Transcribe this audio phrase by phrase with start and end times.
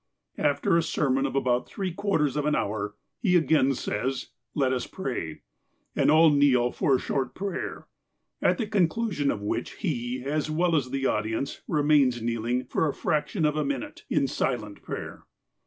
[0.39, 4.87] After a sermon, of about three quarters of an hour, he again says: ''Let us
[4.87, 5.41] pray,"
[5.95, 7.85] and all kneel for a short prayer,
[8.41, 12.95] at the conclusion of which, he, as well as the audience, remains kneeling for a
[12.95, 15.27] fraction of a minute, in silent prayer.